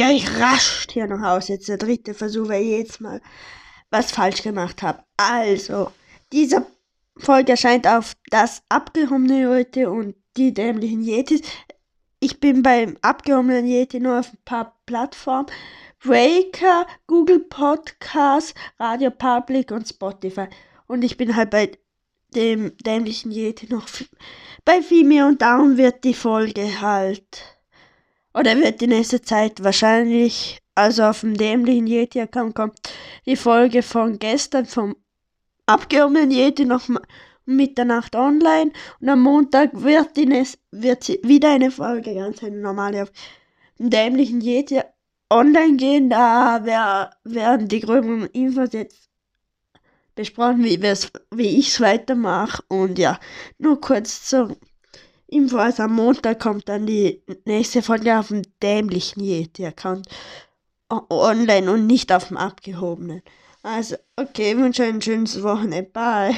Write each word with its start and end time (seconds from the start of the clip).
gehe 0.00 0.14
ich 0.14 0.40
rasch 0.40 0.86
hier 0.90 1.06
nach 1.06 1.20
Hause. 1.20 1.54
Jetzt 1.54 1.68
der 1.68 1.76
dritte 1.76 2.14
Versuch, 2.14 2.48
weil 2.48 2.62
ich 2.62 2.78
jetzt 2.78 3.00
mal 3.02 3.20
was 3.90 4.12
falsch 4.12 4.42
gemacht 4.42 4.82
habe. 4.82 5.02
Also, 5.18 5.90
diese 6.32 6.64
Folge 7.18 7.52
erscheint 7.52 7.86
auf 7.86 8.14
das 8.30 8.62
abgehobene 8.70 9.44
Leute 9.44 9.90
und 9.90 10.14
die 10.38 10.54
dämlichen 10.54 11.02
Yetis. 11.02 11.42
Ich 12.18 12.40
bin 12.40 12.62
beim 12.62 12.96
abgehobenen 13.02 13.66
Yeti 13.66 14.00
nur 14.00 14.20
auf 14.20 14.32
ein 14.32 14.38
paar 14.46 14.80
Plattformen. 14.86 15.46
Breaker, 16.02 16.86
Google 17.06 17.40
Podcasts, 17.40 18.54
Radio 18.78 19.10
Public 19.10 19.70
und 19.70 19.86
Spotify. 19.86 20.46
Und 20.86 21.02
ich 21.02 21.18
bin 21.18 21.36
halt 21.36 21.50
bei 21.50 21.72
dem 22.34 22.74
dämlichen 22.78 23.32
Yeti 23.32 23.66
noch 23.68 23.86
bei 24.64 24.80
Vimeo 24.80 25.26
und 25.26 25.42
darum 25.42 25.76
wird 25.76 26.04
die 26.04 26.14
Folge 26.14 26.80
halt 26.80 27.59
oder 28.34 28.56
wird 28.58 28.80
die 28.80 28.86
nächste 28.86 29.22
Zeit 29.22 29.62
wahrscheinlich, 29.62 30.60
also 30.74 31.04
auf 31.04 31.20
dem 31.20 31.36
dämlichen 31.36 31.86
Yeti-Account 31.86 32.54
kommt 32.54 32.78
die 33.26 33.36
Folge 33.36 33.82
von 33.82 34.18
gestern 34.18 34.66
vom 34.66 34.96
abgehobenen 35.66 36.30
Yeti 36.30 36.64
noch 36.64 36.88
Mitternacht 37.44 38.14
online 38.14 38.72
und 39.00 39.08
am 39.08 39.22
Montag 39.22 39.70
wird, 39.72 40.16
die 40.16 40.28
wird 40.70 41.08
wieder 41.24 41.52
eine 41.52 41.70
Folge, 41.70 42.14
ganz 42.14 42.42
eine 42.42 42.58
normale 42.58 43.02
auf 43.04 43.12
dem 43.78 43.90
dämlichen 43.90 44.40
Yeti 44.40 44.80
online 45.30 45.76
gehen. 45.76 46.10
Da 46.10 47.10
werden 47.24 47.68
die 47.68 47.80
gröberen 47.80 48.26
Infos 48.26 48.72
jetzt 48.72 49.08
besprochen, 50.14 50.64
wie, 50.64 50.80
wie 51.30 51.58
ich 51.58 51.68
es 51.68 51.80
weitermache. 51.80 52.62
Und 52.68 52.98
ja, 52.98 53.18
nur 53.58 53.80
kurz 53.80 54.26
zur 54.28 54.56
Info. 55.30 55.56
Also 55.58 55.84
am 55.84 55.94
Montag 55.94 56.40
kommt 56.40 56.68
dann 56.68 56.86
die 56.86 57.22
nächste 57.44 57.82
Folge 57.82 58.18
auf 58.18 58.28
dem 58.28 58.42
dämlichen 58.62 59.22
Yeti-Account 59.22 60.08
online 60.88 61.70
und 61.70 61.86
nicht 61.86 62.12
auf 62.12 62.28
dem 62.28 62.36
abgehobenen. 62.36 63.22
Also, 63.62 63.96
okay, 64.16 64.56
wünsche 64.56 64.84
ein 64.84 65.02
schönes 65.02 65.42
Wochenende. 65.42 65.90
Bye. 65.90 66.34